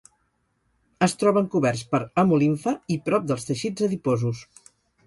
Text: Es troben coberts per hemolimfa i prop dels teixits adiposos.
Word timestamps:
Es 1.07 1.13
troben 1.25 1.51
coberts 1.57 1.85
per 1.93 2.01
hemolimfa 2.23 2.75
i 2.97 3.01
prop 3.11 3.33
dels 3.35 3.49
teixits 3.53 3.89
adiposos. 3.91 4.43